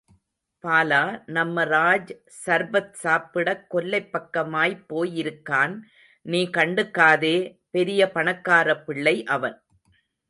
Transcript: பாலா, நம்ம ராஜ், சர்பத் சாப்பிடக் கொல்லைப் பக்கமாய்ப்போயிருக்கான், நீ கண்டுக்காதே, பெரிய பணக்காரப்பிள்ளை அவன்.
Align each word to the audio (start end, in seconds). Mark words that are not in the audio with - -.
பாலா, 0.63 1.21
நம்ம 1.25 1.63
ராஜ், 1.63 2.09
சர்பத் 2.45 2.93
சாப்பிடக் 2.93 3.75
கொல்லைப் 3.75 4.09
பக்கமாய்ப்போயிருக்கான், 4.13 5.79
நீ 6.21 6.49
கண்டுக்காதே, 6.57 7.61
பெரிய 7.71 8.11
பணக்காரப்பிள்ளை 8.13 9.23
அவன். 9.23 9.61